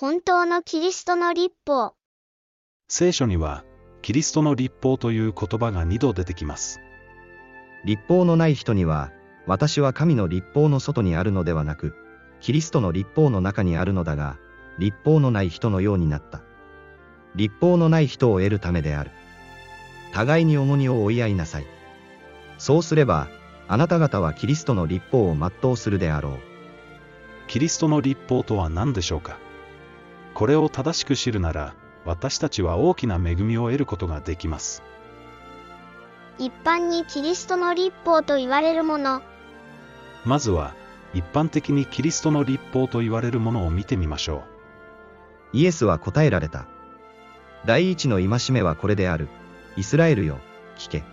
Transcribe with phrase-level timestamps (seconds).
[0.00, 1.92] 本当のキリストの立法。
[2.88, 3.64] 聖書には、
[4.00, 6.80] キリストの立法という言葉が2度出てきます。
[7.84, 9.12] 立法のない人には、
[9.46, 11.94] 私は神の立法の外にあるのではなく、
[12.40, 14.38] キリストの立法の中にあるのだが、
[14.78, 16.40] 立法のない人のようになった。
[17.34, 19.10] 立法のない人を得るためである。
[20.14, 21.66] 互いに重荷を負い合いなさい。
[22.56, 23.28] そうすれば、
[23.68, 26.38] あなた方はキリストの立法を全うするであろう。
[27.48, 29.38] キリストの立法とは何でしょうか？
[30.40, 31.74] これを正しく知るなら、
[32.06, 34.82] 私たちは大きな恵みを得ることができます。
[36.38, 39.20] 一般にキリストの立法と言われるもの。
[40.24, 40.74] まずは、
[41.12, 44.44] 一般的にキリストの立法と言われるものを見てみましょ
[45.52, 46.64] イエスは答えられた。
[47.66, 49.28] 第一の戒めはこれである。
[49.76, 50.38] イスラエルよ、
[50.78, 51.04] 聞け。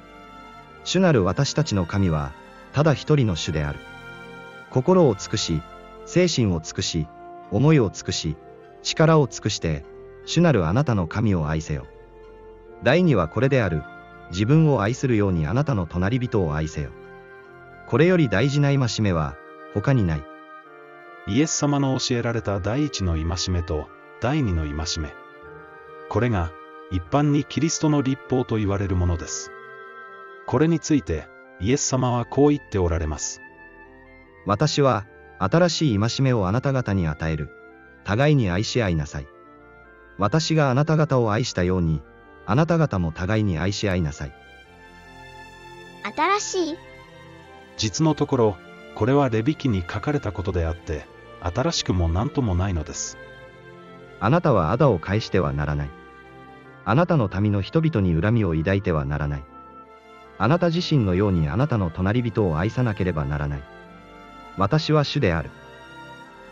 [0.85, 2.32] 主なる私たちの神は、
[2.71, 3.80] ただ一人の主である。
[4.70, 5.62] 心を尽くし、
[6.05, 7.07] 精神を尽くし、
[7.52, 8.37] 思いを尽くし、
[8.84, 9.84] 力を尽くして、
[10.26, 11.86] 主なるあなたの神を愛せよ。
[12.84, 13.84] 第二はこれである。
[14.32, 16.90] 自分を愛するようにあなたの隣人を愛せよ。
[17.88, 19.36] これより大事な戒めは、
[19.74, 20.20] 他にない。
[20.20, 20.24] う。
[21.32, 23.88] イエス様の教えられた第一の戒めと
[24.22, 25.14] 第二の戒め。
[26.10, 26.52] これが、
[26.92, 29.52] 一般にキリストの立法と言われるものです。
[30.46, 31.28] これについて、
[31.60, 33.42] イエス様はこう言っておられます。
[34.46, 35.05] 私は、
[35.40, 37.50] 新しい戒めをあなた方に与える。
[38.08, 39.27] 互いに愛し合いなさい。
[40.18, 42.02] 私があなた方を愛したように、
[42.46, 44.34] あなた方も互いに愛し合いなさい。
[46.16, 46.77] 新しい？
[47.76, 48.58] 実のところ、
[48.96, 51.05] これはレビ記に書かれたことであって、
[51.41, 53.18] 新しくも何ともないのです。
[54.21, 55.90] あなたは仇を返してはならない。
[56.86, 59.44] あなたの民の人々に恨みを抱いてはならない。
[60.38, 63.64] あなた自身のようにあなたの隣人を愛さなければならない。
[64.58, 65.50] 私は主である。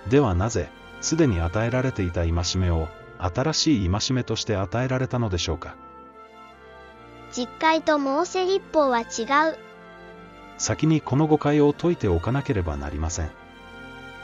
[0.09, 0.69] ではなぜ、
[1.05, 2.87] すでに与えられていた戒めを、
[3.19, 5.75] 新しい戒めとして与えられたのでしょうか？
[7.31, 9.03] 実会とモーセ立法は違
[9.51, 9.57] う。
[10.57, 13.29] 先にこの誤解を解いておかなければなりません。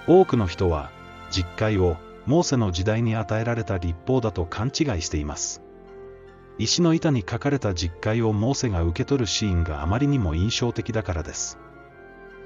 [0.08, 0.90] 多くの人は、
[1.30, 5.62] 実会を、モーセの時代に与えられた立法だと勘違いしています。
[6.58, 11.60] 石の板に書かれた実会をモーセが受け取るシーンがあまりにも印象的だからです。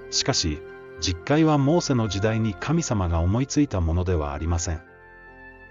[0.09, 0.61] しかし、
[0.99, 4.81] 実会はモーセの時代に神様が思いついたものではありません。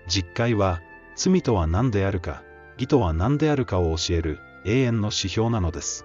[0.07, 0.81] 実会は、
[1.17, 2.43] 罪とは何であるか、
[2.77, 6.05] 義とは何であるかを教える永遠の指標なのです。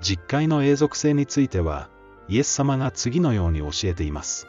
[0.00, 1.88] 実会の永続性については、
[2.28, 4.46] イエス様が次のように教えています。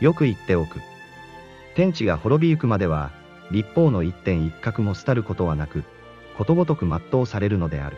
[0.00, 0.80] よく言っておく。
[1.74, 3.10] 天地が滅びゆくまでは、
[3.50, 5.84] 立法の一点一角も廃ることはなく、
[6.36, 7.96] ことごとく全うされるのである。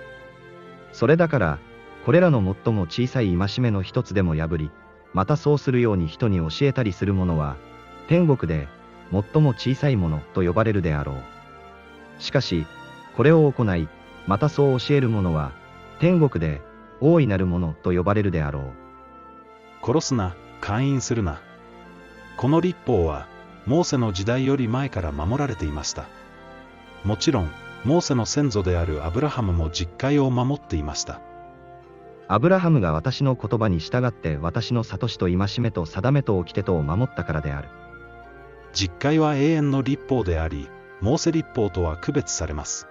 [0.92, 1.58] それだから、
[2.04, 4.70] これらの最も小さい戒めの一つでも破り、
[5.12, 7.56] またそうするように人に教えたりする者は、
[8.08, 8.68] 天国で、
[9.12, 12.22] 最も小さいものと呼ばれるであろう。
[12.22, 12.66] しかし、
[13.16, 13.88] これを行い、
[14.26, 15.52] またそう教える者は、
[16.00, 16.62] 天国で、
[17.00, 19.86] 大いなるものと呼ばれるであろう。
[19.86, 21.40] 殺すな、姦淫するな。
[22.36, 23.26] この立法は、
[23.66, 26.06] モーセの時代より前から守られていました。
[27.04, 27.50] もちろん、
[27.84, 31.20] モーセの先祖であるアブラハムも実戒を守っていました。
[32.32, 37.68] アブラハムが私の言葉に従って私の諭しと戒めと定めと掟とを守ったからである。
[38.72, 40.70] 実戒は永遠の立法であり、
[41.02, 42.88] モーセ立法とは区別されます。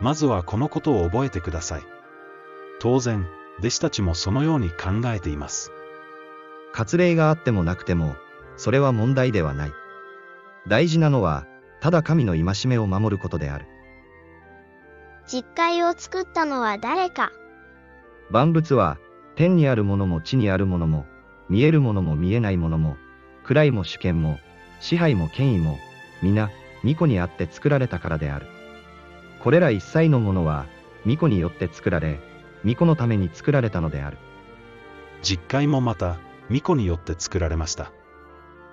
[0.00, 1.82] まずはこのことを覚えてください。
[2.80, 3.24] 当然、
[3.60, 5.70] 弟子たちもそのように考えています。
[6.72, 8.16] 割礼があってもなくても、
[8.56, 9.72] それは問題ではない。
[10.66, 11.46] 大事なのは、
[11.80, 13.66] ただ神の戒めを守ることである。
[15.28, 17.30] 実会を作ったのは誰か。
[18.30, 18.98] 万物は、
[19.34, 21.06] 天にあるものも地にあるものも、
[21.48, 22.96] 見えるものも見えないものも、
[23.44, 24.38] 位も主権も、
[24.80, 25.78] 支配も権威も、
[26.22, 26.50] 皆、
[26.82, 28.46] 巫女にあって作られたからである。
[29.40, 30.66] これら一切のものは、
[31.02, 32.20] 巫女によって作られ、
[32.62, 34.18] 巫女のために作られたのである。
[35.22, 36.18] 実戒もまた、
[36.48, 37.90] 巫女によって作られました。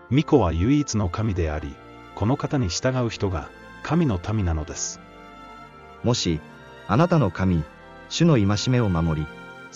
[0.09, 1.75] 巫女は唯一の神であり、
[2.15, 3.49] この方に従う人が、
[3.81, 4.99] 神の民なのです。
[6.03, 6.41] もし、
[6.87, 7.63] あなたの神、
[8.09, 9.27] 主の戒めを守り、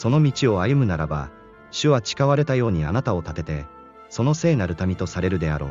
[0.02, 1.30] その道を歩むならば、
[1.70, 3.66] 主は誓われたようにあなたを立てて、
[4.10, 5.70] その聖なる民とされるであろう。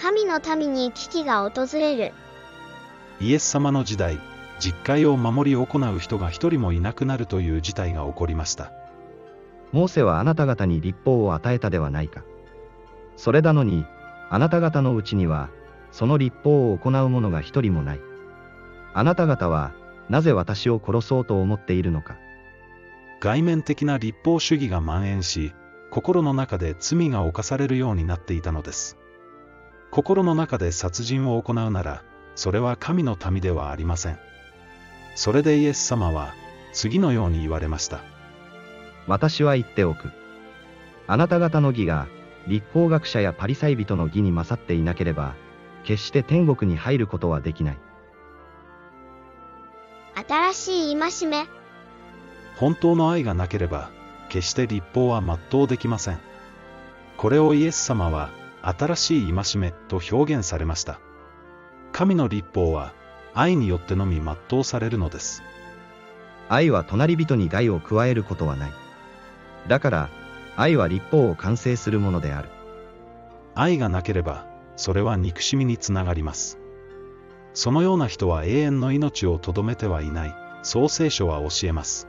[0.00, 2.14] 神の民に危機が訪れる。
[3.20, 4.18] イエス様の時代、
[4.58, 8.72] 実戒を守り行う人が一人もいなくなるという事態が起こりました。
[9.72, 12.24] モーセはあなた方に立法を与えたではないか。
[13.18, 13.84] それなのに、
[14.30, 15.50] あなた方のうちには、
[15.92, 18.00] その立法を行う者が一人もない。
[18.94, 19.72] あなた方は、
[20.08, 22.16] なぜ私を殺そうと思っているのか。
[23.20, 25.52] 外面的な立法主義が蔓延し、
[25.90, 28.98] 心の中で罪が犯されるようになっていたのです。
[29.90, 32.02] 心の中で殺人を行うなら、
[32.34, 34.18] それは神の民ではありません。
[35.14, 36.34] それでイエス様は、
[36.72, 38.02] 次のように言われました。
[39.06, 40.10] 私は言っておく。
[41.06, 42.08] あなた方の義が、
[42.46, 45.34] 立法学者やパリサイ人の義に勝っていなければ、
[45.84, 47.78] 決して天国に入ることはできない。
[50.28, 51.65] 新しい戒め。
[52.56, 53.90] 本当の愛がなければ、
[54.28, 56.18] 決して立法は全うできません。
[57.16, 58.30] これをイエス様は、
[58.62, 60.98] 新しい戒めと表現されました。
[61.92, 62.92] 神の立法は、
[63.34, 65.42] 愛によってのみ全うされるのです。
[66.48, 68.72] 愛は隣人に害を加えることはない。
[69.68, 70.08] だから、
[70.56, 72.48] 愛は立法を完成するものである。
[73.54, 76.58] 愛がなければ、それは憎しみにつながります。
[77.52, 82.08] そのような人は永遠の命をとどめてはいない、そう聖書は教えます。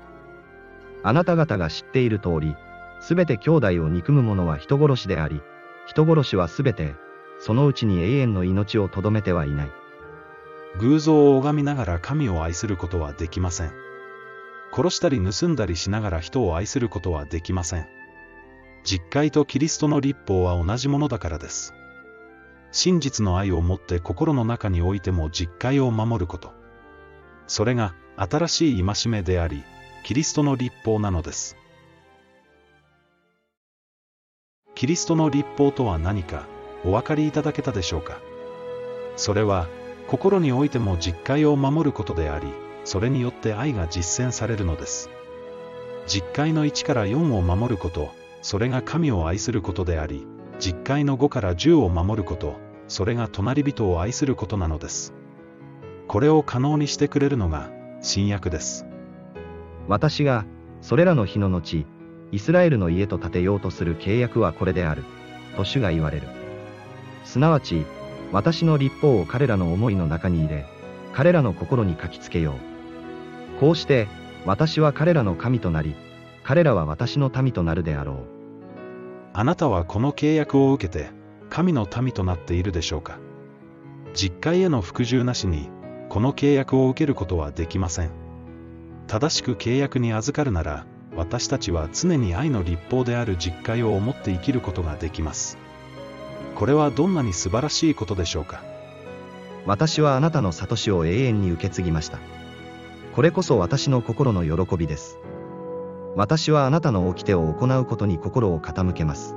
[1.04, 2.56] あなた方が知っている通り、
[3.00, 5.42] すべて兄弟を憎む者は人殺しであり、
[5.86, 6.96] 人殺しはすべて、
[7.40, 9.72] そのうちに永遠の命をとどめてはいない。
[10.80, 13.72] 偶像を拝みながら神を愛することはできません。
[14.74, 17.88] 殺したり盗んだりしながら人を愛することはできません。
[18.84, 21.74] 実会とキリストの立法は同じものだからです。
[22.72, 26.54] 真実の愛を持って心の中においても実会を守ること。
[27.48, 29.64] それが新しい戒めであり、
[30.08, 31.58] キリストの立法なのです。
[34.74, 36.46] キリストの立法とは何か、
[36.86, 38.22] お分かりいただけたでしょうか？
[39.18, 39.68] それは、
[40.08, 42.48] 心においても実会を守ることであり、
[42.86, 45.10] それによって愛が実践されるのです。
[46.08, 48.10] 実会の1から4を守ること、
[48.42, 50.26] それが神を愛することであり、
[50.58, 52.56] 実会の5から10を守ること、
[52.88, 55.14] それが隣人を愛することなのです。
[56.08, 57.70] これを可能にしてくれるのが、
[58.02, 58.87] 新約です。
[59.88, 60.46] 私が、
[60.82, 61.86] それらの日の後、
[62.32, 65.04] イスラエルの家と建てようとする契約はこれである、
[65.56, 66.28] と主が言われる。
[67.24, 67.86] すなわち、
[68.32, 70.66] 私の立法を彼らの思いの中に入れ、
[71.14, 73.60] 彼らの心に書きつけよう。
[73.60, 74.08] こうして、
[74.46, 75.96] 私は彼らの神となり、
[76.44, 78.18] 彼らは私の民となるであろう。
[79.34, 81.10] あなたはこの契約を受けて、
[81.50, 83.20] 神の民となっているでしょうか
[84.14, 85.70] 実会への服従なしに、
[86.10, 88.27] この契約を受けることはできません。
[89.08, 95.58] 正しく契約に預かるなら、私たちは常に愛の立法である実会を思って生きることができます。
[96.56, 98.62] これはどんなに素晴らしいことでしょうか？
[99.66, 102.20] 私はあなたの悟しを永遠に受け継ぎました。
[103.14, 105.18] これこそ私の心の喜びです。
[106.16, 109.36] 私はあなたの掟を行うことに心を傾けます。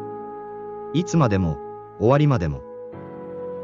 [0.93, 1.59] いつまでも、
[1.99, 2.63] 終わりまでも。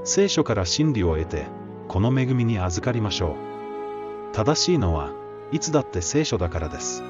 [0.05, 1.47] 聖書から真理を得て、
[1.89, 3.37] この恵みに預かりましょ
[4.33, 4.35] う。
[4.35, 5.13] 正しいのは、
[5.53, 7.03] いつだって聖書だからです。